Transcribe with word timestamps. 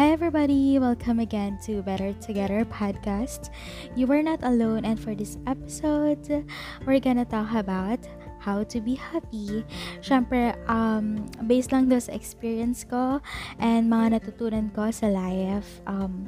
Hi, 0.00 0.16
everybody. 0.16 0.78
Welcome 0.78 1.20
again 1.20 1.60
to 1.68 1.84
Better 1.84 2.16
Together 2.24 2.64
podcast. 2.64 3.52
You 3.92 4.08
are 4.08 4.24
not 4.24 4.40
alone, 4.40 4.88
and 4.88 4.96
for 4.96 5.12
this 5.12 5.36
episode, 5.44 6.24
we're 6.88 7.04
gonna 7.04 7.28
talk 7.28 7.52
about 7.52 8.00
how 8.40 8.64
to 8.64 8.80
be 8.80 8.96
happy. 8.96 9.60
Siyempre, 10.00 10.56
um, 10.72 11.28
based 11.44 11.68
lang 11.68 11.92
sa 11.92 12.16
experience 12.16 12.80
ko 12.80 13.20
and 13.60 13.92
mga 13.92 14.16
natutunan 14.16 14.72
ko 14.72 14.88
sa 14.88 15.12
life, 15.12 15.84
um, 15.84 16.24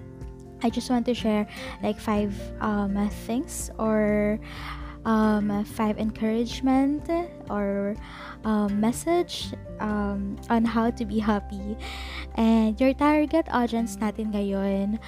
I 0.61 0.69
just 0.69 0.93
want 0.93 1.09
to 1.09 1.17
share 1.17 1.49
like 1.81 1.97
five 1.97 2.37
um, 2.61 2.93
things 3.25 3.73
or 3.81 4.37
um, 5.05 5.65
five 5.65 5.99
encouragement 5.99 7.09
or 7.51 7.95
um, 8.45 8.81
message 8.81 9.55
um, 9.81 10.37
on 10.51 10.65
how 10.65 10.91
to 10.91 11.05
be 11.05 11.19
happy. 11.19 11.77
And 12.37 12.79
your 12.81 12.95
target 12.95 13.47
audience 13.51 13.97
natin 13.97 14.33
ngayon, 14.33 14.99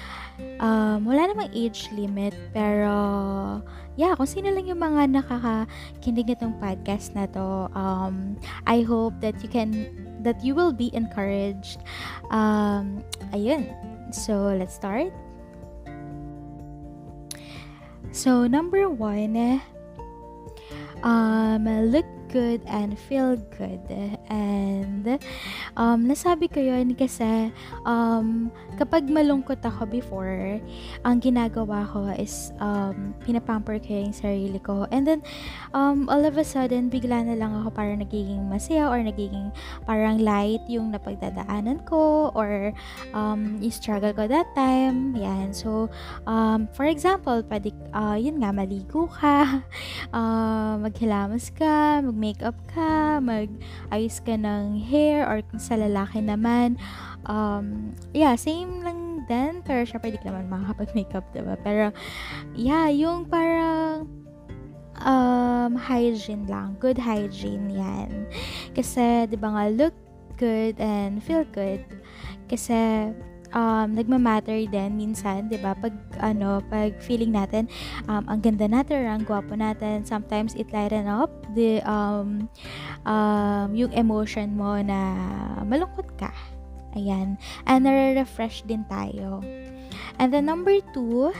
um, 0.59 1.05
wala 1.05 1.31
namang 1.31 1.51
age 1.55 1.89
limit, 1.95 2.35
pero 2.53 3.63
yeah, 3.95 4.15
kung 4.15 4.27
sino 4.27 4.51
lang 4.51 4.67
yung 4.67 4.79
mga 4.79 5.23
nakakakinig 5.23 6.35
nitong 6.35 6.59
podcast 6.59 7.15
na 7.15 7.25
to, 7.31 7.71
um, 7.73 8.35
I 8.67 8.83
hope 8.83 9.15
that 9.23 9.39
you 9.41 9.49
can, 9.49 9.87
that 10.23 10.43
you 10.43 10.53
will 10.53 10.75
be 10.75 10.91
encouraged. 10.93 11.79
Um, 12.31 13.03
ayun. 13.31 13.71
So, 14.13 14.53
let's 14.53 14.75
start. 14.75 15.11
So, 18.15 18.47
number 18.47 18.87
one, 18.87 19.59
um, 21.05 21.67
look 21.91 22.05
good 22.35 22.59
and 22.67 22.99
feel 23.07 23.39
good. 23.55 23.79
And 24.27 25.07
um, 25.79 26.03
nasabi 26.03 26.51
ko 26.51 26.59
yun 26.59 26.91
kasi 26.91 27.55
um, 27.87 28.51
kapag 28.75 29.07
malungkot 29.07 29.63
ako 29.63 29.87
before, 29.87 30.59
ang 31.07 31.23
ginagawa 31.23 31.87
ko 31.87 32.11
is 32.19 32.51
um, 32.59 33.15
pinapamper 33.23 33.79
ko 33.79 33.95
yung 33.95 34.11
sarili 34.11 34.59
ko. 34.59 34.83
And 34.91 35.07
then, 35.07 35.23
um, 35.71 36.11
all 36.11 36.27
of 36.27 36.35
a 36.35 36.43
sudden, 36.43 36.91
bigla 36.91 37.23
na 37.23 37.39
lang 37.39 37.55
ako 37.55 37.71
parang 37.71 38.03
nagiging 38.03 38.51
masaya 38.51 38.91
or 38.91 38.99
nagiging 38.99 39.55
parang 39.87 40.19
light 40.19 40.59
yung 40.67 40.91
napagdadaanan 40.91 41.87
ko 41.87 42.35
or 42.35 42.75
um, 43.15 43.63
yung 43.63 43.71
struggle 43.71 44.11
ko 44.11 44.27
that 44.27 44.51
time. 44.59 45.15
Yan. 45.15 45.55
So, 45.55 45.87
um, 46.27 46.67
for 46.75 46.83
example, 46.83 47.47
pwede, 47.47 47.71
uh, 47.95 48.19
yun 48.19 48.43
nga, 48.43 48.51
maligo 48.51 49.07
ka, 49.07 49.63
uh, 50.17 50.75
maghilamos 50.83 51.47
ka, 51.55 52.03
mag 52.03 52.24
mag-makeup 52.25 52.57
ka, 52.73 53.21
mag-ayos 53.21 54.17
ka 54.25 54.33
ng 54.33 54.81
hair, 54.81 55.29
or 55.29 55.45
kung 55.45 55.61
sa 55.61 55.77
lalaki 55.77 56.25
naman, 56.25 56.73
um, 57.29 57.93
yeah, 58.17 58.33
same 58.33 58.81
lang 58.81 59.21
din, 59.29 59.61
pero 59.61 59.85
syempre 59.85 60.09
di 60.09 60.17
ka 60.17 60.33
naman 60.33 60.49
makakapag-makeup, 60.49 61.21
diba? 61.37 61.53
Pero, 61.61 61.93
yeah, 62.57 62.89
yung 62.89 63.29
parang, 63.29 64.09
um, 65.05 65.77
hygiene 65.77 66.49
lang, 66.49 66.73
good 66.81 66.97
hygiene 66.97 67.69
yan. 67.69 68.25
Kasi, 68.73 69.29
di 69.29 69.37
ba 69.37 69.53
nga, 69.53 69.69
look 69.69 69.93
good 70.41 70.73
and 70.81 71.21
feel 71.21 71.45
good. 71.53 71.85
Kasi, 72.49 73.13
um, 73.55 73.87
nagma-matter 73.95 74.67
din 74.67 74.99
minsan, 74.99 75.47
'di 75.47 75.57
ba? 75.63 75.73
Pag 75.73 75.95
ano, 76.19 76.59
pag 76.67 76.99
feeling 76.99 77.31
natin 77.31 77.71
um, 78.11 78.27
ang 78.27 78.43
ganda 78.43 78.67
natin, 78.67 79.07
ang 79.07 79.23
gwapo 79.23 79.55
natin, 79.55 80.03
sometimes 80.03 80.53
it 80.59 80.67
lighten 80.75 81.07
up 81.07 81.31
the 81.55 81.79
um, 81.87 82.51
um, 83.07 83.71
yung 83.71 83.95
emotion 83.95 84.53
mo 84.53 84.77
na 84.83 84.99
malungkot 85.63 86.11
ka. 86.19 86.29
Ayan. 86.95 87.35
And 87.67 87.83
nare-refresh 87.83 88.63
din 88.67 88.87
tayo. 88.87 89.43
And 90.15 90.31
then 90.31 90.47
number 90.47 90.79
two, 90.95 91.35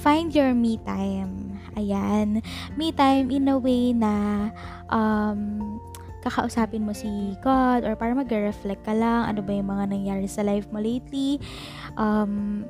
find 0.00 0.32
your 0.32 0.56
me 0.56 0.80
time. 0.88 1.60
Ayan. 1.76 2.40
Me 2.80 2.96
time 2.96 3.28
in 3.28 3.52
a 3.52 3.60
way 3.60 3.92
na 3.92 4.48
um, 4.88 5.76
kakausapin 6.28 6.84
mo 6.84 6.92
si 6.92 7.08
God 7.40 7.88
or 7.88 7.96
para 7.96 8.12
mag-reflect 8.12 8.84
ka 8.84 8.92
lang, 8.92 9.32
ano 9.32 9.40
ba 9.40 9.52
yung 9.56 9.68
mga 9.72 9.84
nangyari 9.88 10.28
sa 10.28 10.44
life 10.44 10.68
mo 10.70 10.78
lately, 10.78 11.40
um, 11.96 12.64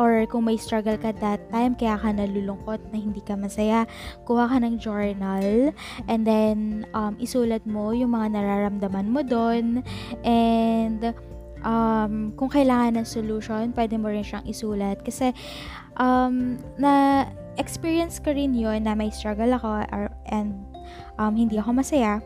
or 0.00 0.24
kung 0.24 0.48
may 0.48 0.56
struggle 0.56 0.96
ka 0.96 1.12
that 1.20 1.44
time, 1.52 1.76
kaya 1.76 2.00
ka 2.00 2.08
nalulungkot 2.16 2.80
na 2.88 2.96
hindi 2.96 3.20
ka 3.20 3.36
masaya, 3.36 3.84
kuha 4.24 4.48
ka 4.48 4.56
ng 4.56 4.80
journal, 4.80 5.68
and 6.08 6.24
then, 6.24 6.88
um, 6.96 7.12
isulat 7.20 7.60
mo 7.68 7.92
yung 7.92 8.16
mga 8.16 8.32
nararamdaman 8.40 9.12
mo 9.12 9.20
doon, 9.20 9.84
and, 10.24 11.12
um, 11.60 12.32
kung 12.40 12.48
kailangan 12.48 13.04
ng 13.04 13.06
solution, 13.06 13.68
pwede 13.76 14.00
mo 14.00 14.08
rin 14.08 14.24
siyang 14.24 14.48
isulat. 14.48 14.96
Kasi, 15.04 15.36
um, 16.00 16.56
na, 16.80 17.28
experience 17.60 18.16
ko 18.16 18.32
rin 18.32 18.56
yun 18.56 18.88
na 18.88 18.96
may 18.96 19.12
struggle 19.12 19.52
ako, 19.52 19.84
or, 19.92 20.08
and, 20.32 20.56
um, 21.20 21.36
hindi 21.36 21.60
ako 21.60 21.84
masaya, 21.84 22.24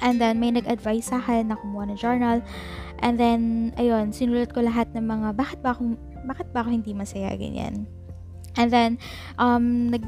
And 0.00 0.20
then, 0.20 0.38
may 0.40 0.52
nag-advise 0.52 1.12
sa 1.12 1.20
akin 1.20 1.52
na 1.52 1.56
kumuha 1.56 1.92
ng 1.92 1.98
journal. 1.98 2.44
And 3.00 3.16
then, 3.16 3.72
ayun, 3.80 4.12
sinulat 4.12 4.52
ko 4.52 4.64
lahat 4.64 4.92
ng 4.92 5.04
mga, 5.04 5.36
bakit 5.36 5.58
ba 5.60 5.76
ako, 5.76 5.96
bakit 6.28 6.48
ba 6.52 6.64
ako 6.64 6.74
hindi 6.74 6.92
masaya, 6.92 7.32
ganyan. 7.36 7.88
And 8.56 8.68
then, 8.72 8.90
um, 9.36 9.92
nag, 9.92 10.04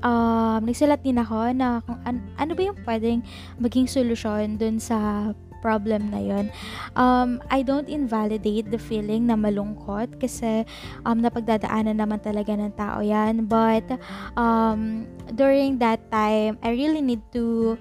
um, 0.00 0.60
nagsulat 0.64 1.04
din 1.04 1.20
ako 1.20 1.52
na 1.52 1.84
kung 1.84 2.00
an, 2.08 2.24
ano 2.40 2.52
ba 2.56 2.62
yung 2.64 2.78
pwedeng 2.84 3.20
maging 3.60 3.86
solusyon 3.88 4.56
dun 4.56 4.80
sa 4.80 5.30
problem 5.58 6.12
na 6.12 6.20
yon 6.20 6.52
um, 6.96 7.40
I 7.50 7.62
don't 7.62 7.88
invalidate 7.88 8.68
the 8.70 8.80
feeling 8.80 9.28
na 9.28 9.36
malungkot 9.36 10.20
kasi 10.20 10.64
um, 11.04 11.20
napagdadaanan 11.20 11.96
naman 11.96 12.20
talaga 12.20 12.52
ng 12.56 12.72
tao 12.74 13.00
yan. 13.00 13.46
But 13.48 13.86
um, 14.34 15.06
during 15.32 15.78
that 15.80 16.00
time 16.10 16.58
I 16.60 16.74
really 16.74 17.02
need 17.02 17.22
to 17.36 17.76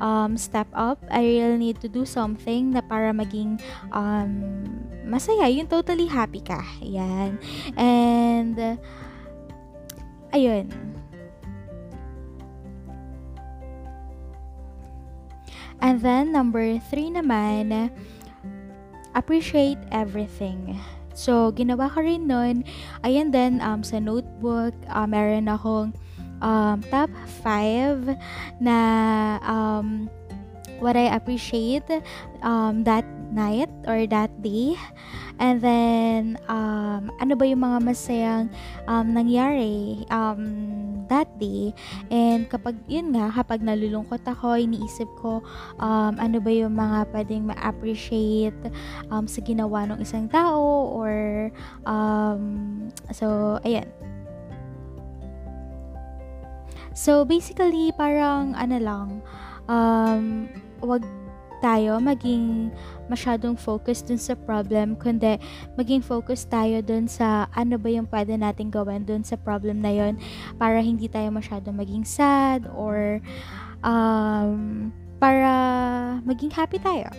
um, 0.00 0.36
step 0.36 0.68
up. 0.72 1.00
I 1.10 1.24
really 1.24 1.58
need 1.58 1.78
to 1.84 1.88
do 1.88 2.04
something 2.08 2.74
na 2.74 2.82
para 2.84 3.12
maging 3.12 3.60
um, 3.92 4.64
masaya. 5.04 5.48
Yung 5.48 5.68
totally 5.68 6.06
happy 6.06 6.40
ka. 6.40 6.60
Yan. 6.84 7.40
And 7.76 8.78
ayun 10.32 10.87
And 15.78 16.02
then, 16.02 16.34
number 16.34 16.78
three 16.90 17.10
naman, 17.10 17.90
appreciate 19.14 19.78
everything. 19.90 20.78
So, 21.18 21.50
ginawa 21.50 21.90
ko 21.90 22.02
rin 22.02 22.30
nun. 22.30 22.62
Ayan 23.02 23.34
din, 23.34 23.58
um, 23.58 23.82
sa 23.82 23.98
notebook, 23.98 24.74
uh, 24.86 25.06
meron 25.06 25.50
akong 25.50 25.90
um, 26.38 26.78
top 26.90 27.10
5 27.42 28.14
na 28.62 28.76
um, 29.42 30.06
what 30.78 30.96
I 30.96 31.14
appreciate 31.14 31.86
um, 32.42 32.84
that 32.84 33.04
night 33.30 33.68
or 33.86 34.06
that 34.08 34.32
day. 34.40 34.74
And 35.38 35.62
then, 35.62 36.34
um, 36.50 37.14
ano 37.22 37.38
ba 37.38 37.44
yung 37.46 37.62
mga 37.62 37.78
masayang 37.84 38.50
um, 38.90 39.14
nangyari 39.14 40.02
um, 40.10 40.42
that 41.06 41.30
day. 41.38 41.70
And 42.10 42.50
kapag, 42.50 42.74
yun 42.90 43.14
nga, 43.14 43.30
kapag 43.30 43.62
nalulungkot 43.62 44.26
ako, 44.26 44.58
iniisip 44.58 45.06
ko, 45.22 45.44
um, 45.78 46.18
ano 46.18 46.42
ba 46.42 46.50
yung 46.50 46.74
mga 46.74 47.06
pwedeng 47.14 47.54
ma-appreciate 47.54 48.58
um, 49.14 49.30
sa 49.30 49.38
ginawa 49.38 49.86
ng 49.86 50.02
isang 50.02 50.26
tao 50.26 50.90
or, 50.90 51.48
um, 51.86 52.90
so, 53.14 53.58
ayan. 53.62 53.86
So, 56.98 57.22
basically, 57.22 57.94
parang, 57.94 58.58
ano 58.58 58.76
lang, 58.82 59.08
um, 59.70 60.50
wag 60.82 61.02
tayo 61.58 61.98
maging 61.98 62.70
masyadong 63.10 63.58
focus 63.58 64.02
dun 64.06 64.18
sa 64.18 64.38
problem, 64.38 64.94
kundi 64.94 65.38
maging 65.74 66.02
focus 66.02 66.46
tayo 66.46 66.78
dun 66.82 67.10
sa 67.10 67.50
ano 67.54 67.74
ba 67.78 67.90
yung 67.90 68.06
pwede 68.06 68.38
natin 68.38 68.70
gawin 68.70 69.02
dun 69.02 69.26
sa 69.26 69.34
problem 69.34 69.82
na 69.82 69.90
yon 69.90 70.14
para 70.56 70.78
hindi 70.78 71.10
tayo 71.10 71.34
masyadong 71.34 71.74
maging 71.74 72.06
sad 72.06 72.66
or 72.78 73.18
um, 73.82 74.90
para 75.18 75.50
maging 76.22 76.54
happy 76.54 76.78
tayo. 76.78 77.10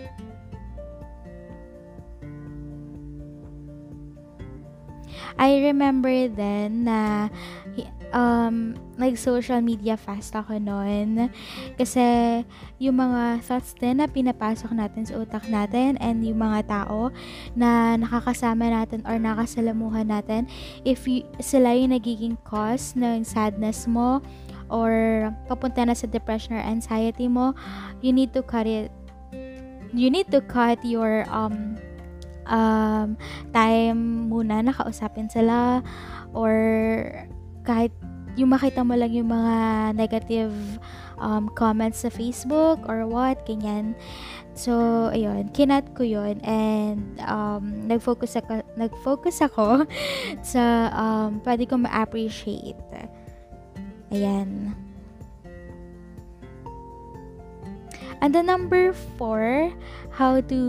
I 5.39 5.71
remember 5.71 6.11
then 6.27 6.83
na 6.83 7.31
um, 8.13 8.75
nag-social 8.97 9.61
media 9.61 9.95
fast 9.95 10.35
ako 10.35 10.57
noon. 10.57 11.29
Kasi 11.77 12.01
yung 12.81 12.99
mga 12.99 13.43
thoughts 13.45 13.73
din 13.77 14.01
na 14.01 14.07
pinapasok 14.09 14.73
natin 14.73 15.05
sa 15.05 15.17
utak 15.21 15.45
natin 15.47 15.95
and 16.01 16.21
yung 16.25 16.41
mga 16.41 16.67
tao 16.67 17.13
na 17.53 17.95
nakakasama 17.95 18.69
natin 18.69 19.05
or 19.05 19.17
nakasalamuhan 19.17 20.09
natin, 20.09 20.45
if 20.83 21.05
y- 21.05 21.25
sila 21.39 21.73
yung 21.73 21.95
nagiging 21.95 22.35
cause 22.45 22.93
ng 22.97 23.25
sadness 23.25 23.85
mo 23.85 24.21
or 24.69 25.27
papunta 25.49 25.81
na 25.81 25.97
sa 25.97 26.05
depression 26.05 26.53
or 26.53 26.61
anxiety 26.61 27.25
mo, 27.25 27.57
you 28.05 28.13
need 28.13 28.29
to 28.33 28.45
cut 28.45 28.69
it 28.69 28.93
you 29.93 30.09
need 30.09 30.29
to 30.29 30.41
cut 30.45 30.77
your 30.85 31.25
um 31.33 31.77
um 32.49 33.17
time 33.53 34.29
muna 34.29 34.61
na 34.61 34.73
kausapin 34.73 35.29
sila 35.29 35.81
or 36.33 36.53
kahit 37.69 37.93
yung 38.33 38.49
makita 38.49 38.81
mo 38.81 38.97
lang 38.97 39.13
yung 39.13 39.29
mga 39.29 39.55
negative 39.93 40.53
um, 41.21 41.53
comments 41.53 42.01
sa 42.01 42.09
Facebook 42.09 42.81
or 42.89 43.05
what, 43.05 43.45
ganyan. 43.45 43.93
So, 44.57 44.73
ayun, 45.13 45.53
kinat 45.53 45.93
ko 45.93 46.01
yun 46.01 46.41
and 46.41 47.21
um, 47.29 47.85
nag-focus 47.85 48.41
ako, 48.41 48.65
nag-focus 48.73 49.45
ako 49.45 49.85
sa 50.55 50.89
um, 50.97 51.37
pwede 51.45 51.69
ko 51.69 51.77
ma-appreciate. 51.77 52.79
Ayan. 54.09 54.73
And 58.19 58.35
the 58.35 58.43
number 58.43 58.91
four, 59.15 59.71
how 60.11 60.41
to 60.41 60.59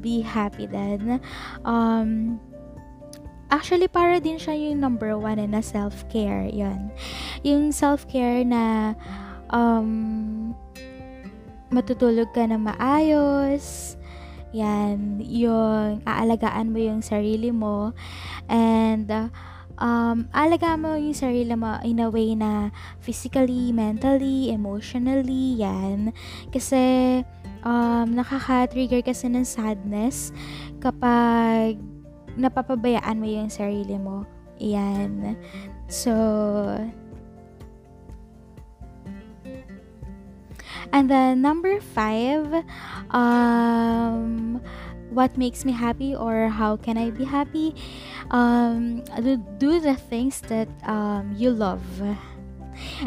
be 0.00 0.24
happy 0.24 0.64
then. 0.64 1.20
Um, 1.64 2.40
actually, 3.50 3.88
para 3.88 4.20
din 4.20 4.40
siya 4.40 4.56
yung 4.56 4.80
number 4.80 5.16
one 5.16 5.40
na 5.40 5.60
self-care. 5.60 6.48
Yun. 6.48 6.92
Yung 7.42 7.72
self-care 7.72 8.44
na 8.44 8.94
um, 9.52 10.54
matutulog 11.72 12.30
ka 12.32 12.46
na 12.46 12.56
maayos. 12.56 13.96
Yan. 14.54 15.18
Yung 15.24 16.04
aalagaan 16.06 16.70
mo 16.70 16.78
yung 16.78 17.02
sarili 17.02 17.50
mo. 17.50 17.90
And, 18.46 19.10
um, 19.78 20.30
alaga 20.30 20.78
mo 20.78 20.94
yung 20.94 21.16
sarili 21.16 21.54
mo 21.58 21.78
in 21.82 21.98
a 21.98 22.08
way 22.10 22.38
na 22.38 22.70
physically, 23.02 23.74
mentally, 23.74 24.54
emotionally, 24.54 25.58
yan. 25.58 26.14
Kasi, 26.54 27.22
um, 27.66 28.14
nakaka-trigger 28.14 29.02
kasi 29.02 29.26
ng 29.26 29.42
sadness 29.42 30.30
kapag 30.78 31.80
napapabayaan 32.36 33.18
mo 33.18 33.26
yung 33.26 33.50
sarili 33.50 33.98
mo. 33.98 34.26
Yan. 34.58 35.36
So, 35.90 36.14
and 40.94 41.10
then 41.10 41.42
number 41.42 41.80
five, 41.80 42.46
um, 43.10 44.60
what 45.10 45.36
makes 45.38 45.64
me 45.64 45.72
happy 45.72 46.14
or 46.14 46.48
how 46.48 46.76
can 46.76 46.98
I 46.98 47.10
be 47.10 47.24
happy? 47.24 47.74
Um, 48.30 49.02
do, 49.22 49.36
do 49.58 49.80
the 49.80 49.94
things 49.94 50.40
that 50.50 50.68
um, 50.86 51.34
you 51.36 51.50
love. 51.50 51.82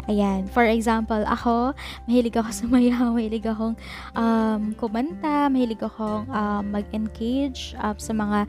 Ayan. 0.06 0.48
For 0.50 0.64
example, 0.64 1.20
ako, 1.26 1.74
mahilig 2.08 2.36
ako 2.36 2.50
sumayaw, 2.50 3.12
mahilig 3.16 3.46
akong 3.46 3.76
um, 4.16 4.62
kumanta, 4.76 5.48
mahilig 5.48 5.80
akong 5.82 6.28
um, 6.30 6.64
mag-engage 6.68 7.76
uh, 7.80 7.94
sa 7.96 8.12
mga 8.12 8.48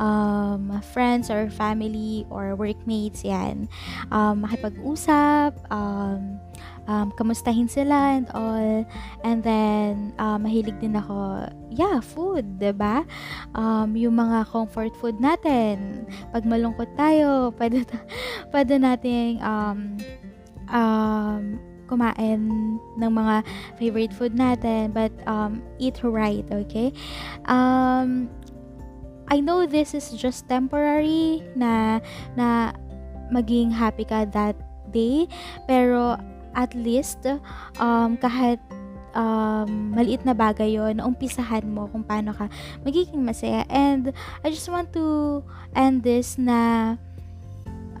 um, 0.00 0.80
friends 0.92 1.28
or 1.28 1.50
family 1.50 2.26
or 2.30 2.54
workmates. 2.56 3.22
Yan. 3.22 3.68
Um, 4.10 4.46
makipag-usap, 4.46 5.54
um, 5.70 6.40
um, 6.90 7.14
kamustahin 7.14 7.70
sila 7.70 8.18
and 8.18 8.26
all. 8.34 8.86
And 9.22 9.42
then, 9.46 10.12
uh, 10.18 10.38
mahilig 10.42 10.80
din 10.80 10.98
ako, 10.98 11.46
yeah, 11.70 12.02
food, 12.02 12.58
ba 12.58 12.72
diba? 12.72 12.96
Um, 13.54 13.94
yung 13.94 14.18
mga 14.18 14.50
comfort 14.50 14.94
food 14.98 15.22
natin. 15.22 16.06
Pag 16.34 16.42
malungkot 16.46 16.90
tayo, 16.98 17.50
pwede, 17.58 17.86
pwede 18.50 18.74
nating 18.82 19.38
um, 19.38 19.94
um, 20.70 21.58
kumain 21.90 22.78
ng 22.78 23.10
mga 23.10 23.42
favorite 23.76 24.14
food 24.14 24.34
natin 24.38 24.94
but 24.94 25.10
um, 25.26 25.62
eat 25.82 25.98
right 26.06 26.46
okay? 26.50 26.94
Um, 27.50 28.30
I 29.30 29.38
know 29.38 29.66
this 29.66 29.94
is 29.94 30.10
just 30.14 30.46
temporary 30.50 31.42
na 31.54 32.02
na 32.34 32.74
maging 33.30 33.70
happy 33.70 34.06
ka 34.06 34.26
that 34.34 34.58
day 34.90 35.30
pero 35.70 36.18
at 36.54 36.74
least 36.74 37.22
um, 37.78 38.18
kahit 38.18 38.58
um, 39.14 39.94
maliit 39.94 40.22
na 40.26 40.34
bagay 40.34 40.78
yon 40.78 41.02
umpisahan 41.02 41.66
mo 41.66 41.86
kung 41.90 42.02
paano 42.06 42.34
ka 42.34 42.46
magiging 42.86 43.22
masaya. 43.22 43.66
And 43.70 44.14
I 44.42 44.50
just 44.50 44.66
want 44.70 44.94
to 44.94 45.40
end 45.74 46.02
this 46.02 46.38
na 46.38 46.94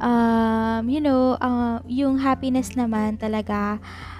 um, 0.00 0.88
you 0.88 1.00
know, 1.00 1.36
uh, 1.40 1.78
yung 1.86 2.18
happiness 2.18 2.74
naman 2.74 3.20
talaga, 3.20 3.78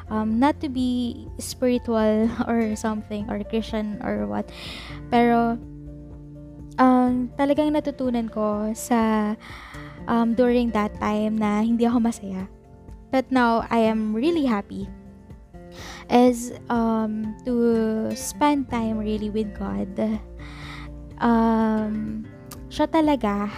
um, 0.09 0.39
not 0.39 0.61
to 0.61 0.69
be 0.69 1.27
spiritual 1.41 2.29
or 2.51 2.77
something, 2.77 3.29
or 3.29 3.43
Christian 3.45 3.99
or 4.05 4.29
what, 4.29 4.49
pero, 5.11 5.57
um, 6.79 7.33
talagang 7.37 7.73
natutunan 7.73 8.29
ko 8.31 8.73
sa, 8.77 9.35
um, 10.07 10.37
during 10.37 10.71
that 10.73 10.95
time 11.01 11.37
na 11.37 11.61
hindi 11.61 11.85
ako 11.85 12.01
masaya. 12.01 12.47
But 13.11 13.27
now, 13.35 13.67
I 13.69 13.91
am 13.91 14.15
really 14.15 14.47
happy 14.47 14.87
is 16.11 16.53
um, 16.69 17.39
to 17.47 18.11
spend 18.15 18.71
time 18.71 18.99
really 18.99 19.31
with 19.31 19.55
God. 19.55 19.95
Um, 21.23 22.27
siya 22.71 22.91
talaga, 22.91 23.51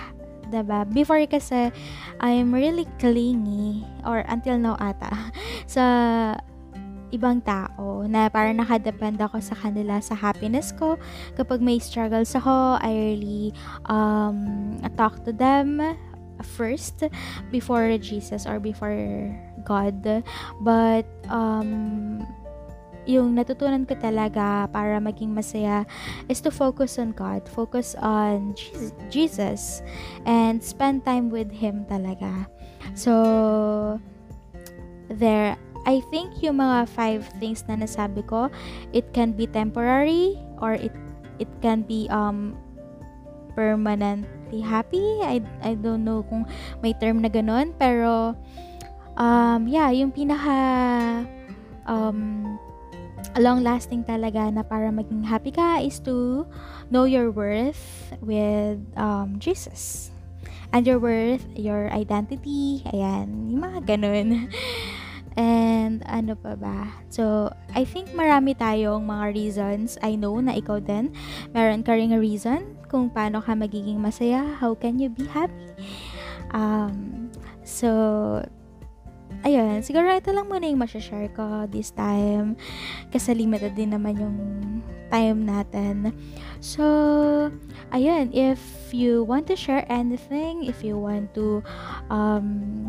diba? 0.52 0.84
Before 0.92 1.24
kasi, 1.24 1.72
I'm 2.20 2.52
really 2.52 2.84
clingy 3.00 3.82
or 4.04 4.20
until 4.28 4.60
now 4.60 4.76
ata 4.76 5.32
sa 5.74 5.84
ibang 7.12 7.44
tao 7.44 8.08
na 8.08 8.32
parang 8.32 8.56
nakadepend 8.56 9.20
ako 9.20 9.38
sa 9.44 9.52
kanila 9.56 10.00
sa 10.00 10.16
happiness 10.16 10.72
ko. 10.72 10.96
Kapag 11.36 11.60
may 11.60 11.76
struggles 11.76 12.32
ako, 12.32 12.80
I 12.80 12.92
really 12.92 13.52
um, 13.88 14.80
talk 14.96 15.24
to 15.28 15.32
them 15.32 15.80
first 16.42 17.04
before 17.52 17.86
Jesus 18.00 18.48
or 18.48 18.58
before 18.58 18.96
God. 19.62 20.24
But 20.64 21.06
um, 21.28 22.24
yung 23.06 23.34
natutunan 23.34 23.82
ko 23.82 23.98
talaga 23.98 24.70
para 24.70 25.02
maging 25.02 25.34
masaya 25.34 25.82
is 26.30 26.38
to 26.38 26.50
focus 26.50 26.98
on 26.98 27.10
God, 27.12 27.42
focus 27.50 27.98
on 27.98 28.54
Jesus, 29.10 29.82
and 30.22 30.62
spend 30.62 31.02
time 31.02 31.26
with 31.30 31.50
Him 31.50 31.82
talaga. 31.90 32.46
So, 32.94 33.98
there, 35.10 35.58
I 35.82 35.98
think 36.14 36.38
yung 36.42 36.62
mga 36.62 36.86
five 36.94 37.26
things 37.42 37.66
na 37.66 37.74
nasabi 37.74 38.22
ko, 38.26 38.46
it 38.94 39.10
can 39.10 39.34
be 39.34 39.50
temporary 39.50 40.38
or 40.62 40.78
it 40.78 40.94
it 41.42 41.50
can 41.58 41.82
be 41.82 42.06
um 42.14 42.54
permanently 43.58 44.62
happy. 44.62 45.02
I 45.26 45.42
I 45.58 45.74
don't 45.74 46.06
know 46.06 46.22
kung 46.22 46.46
may 46.86 46.94
term 46.94 47.18
na 47.18 47.30
ganun, 47.30 47.74
pero 47.74 48.38
um 49.18 49.66
yeah, 49.66 49.90
yung 49.90 50.14
pinaka 50.14 50.54
um 51.90 52.46
long 53.38 53.62
lasting 53.62 54.04
talaga 54.04 54.50
na 54.52 54.62
para 54.62 54.90
maging 54.92 55.24
happy 55.24 55.54
ka 55.54 55.80
is 55.80 55.98
to 56.04 56.46
know 56.90 57.04
your 57.04 57.30
worth 57.30 58.12
with 58.20 58.80
um, 58.96 59.38
Jesus. 59.38 60.10
And 60.72 60.88
your 60.88 60.96
worth, 60.96 61.44
your 61.52 61.92
identity, 61.92 62.80
ayan, 62.88 63.52
yung 63.52 63.60
mga 63.60 63.80
ganun. 63.84 64.48
And 65.36 66.04
ano 66.04 66.36
pa 66.36 66.56
ba? 66.56 66.92
So, 67.08 67.48
I 67.72 67.84
think 67.88 68.12
marami 68.12 68.52
tayong 68.56 69.04
mga 69.04 69.24
reasons. 69.32 69.96
I 70.04 70.16
know 70.16 70.36
na 70.40 70.56
ikaw 70.56 70.80
din, 70.80 71.12
meron 71.56 71.84
ka 71.84 71.96
ring 71.96 72.12
reason 72.16 72.76
kung 72.92 73.08
paano 73.08 73.40
ka 73.40 73.56
magiging 73.56 74.00
masaya. 74.00 74.44
How 74.60 74.76
can 74.76 75.00
you 75.00 75.08
be 75.08 75.24
happy? 75.28 75.72
Um, 76.52 77.28
so, 77.64 78.44
ayun, 79.44 79.82
siguro 79.82 80.10
ito 80.10 80.30
lang 80.30 80.48
muna 80.48 80.66
yung 80.66 80.82
share 80.86 81.30
ko 81.34 81.66
this 81.70 81.90
time. 81.92 82.56
Kasi 83.10 83.34
limited 83.34 83.74
din 83.74 83.94
naman 83.94 84.18
yung 84.18 84.38
time 85.12 85.44
natin. 85.44 86.16
So, 86.64 87.52
ayun, 87.92 88.32
if 88.32 88.60
you 88.94 89.22
want 89.22 89.46
to 89.52 89.56
share 89.56 89.84
anything, 89.92 90.64
if 90.64 90.80
you 90.80 90.96
want 90.96 91.34
to 91.34 91.60
um, 92.08 92.88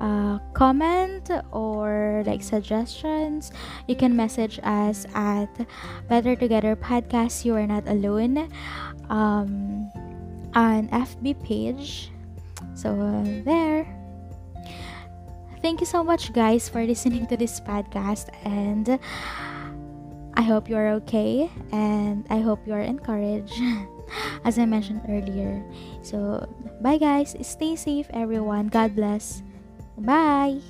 uh, 0.00 0.38
comment 0.54 1.28
or 1.50 2.22
like 2.26 2.42
suggestions, 2.42 3.50
you 3.90 3.96
can 3.96 4.14
message 4.14 4.60
us 4.62 5.04
at 5.18 5.50
Better 6.06 6.36
Together 6.36 6.76
Podcast. 6.76 7.44
You 7.44 7.56
are 7.56 7.66
not 7.66 7.88
alone. 7.88 8.46
Um, 9.08 9.90
on 10.54 10.88
FB 10.88 11.42
page. 11.44 12.10
So, 12.74 12.94
uh, 12.94 13.42
there. 13.44 13.97
Thank 15.62 15.80
you 15.80 15.86
so 15.86 16.04
much, 16.04 16.32
guys, 16.32 16.68
for 16.68 16.84
listening 16.84 17.26
to 17.28 17.36
this 17.36 17.60
podcast. 17.60 18.30
And 18.46 18.98
I 20.34 20.42
hope 20.42 20.68
you're 20.68 20.88
okay. 21.02 21.50
And 21.72 22.26
I 22.30 22.38
hope 22.40 22.62
you're 22.66 22.84
encouraged, 22.84 23.58
as 24.44 24.58
I 24.58 24.66
mentioned 24.66 25.02
earlier. 25.08 25.62
So, 26.02 26.46
bye, 26.80 26.98
guys. 26.98 27.34
Stay 27.42 27.74
safe, 27.76 28.06
everyone. 28.10 28.68
God 28.68 28.94
bless. 28.94 29.42
Bye. 29.98 30.62